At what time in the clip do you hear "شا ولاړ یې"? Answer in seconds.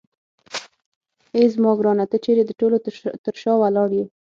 3.41-4.05